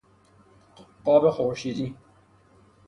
[1.05, 1.95] قاب خورشیدی